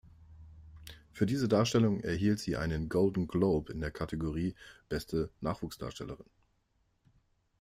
Für 1.11 1.27
diese 1.27 1.47
Darstellung 1.47 1.99
erhielt 1.99 2.39
sie 2.39 2.57
einen 2.57 2.89
Golden 2.89 3.27
Globe 3.27 3.71
in 3.71 3.81
der 3.81 3.91
Kategorie 3.91 4.55
"Beste 4.89 5.29
Nachwuchsdarstellerin". 5.41 6.25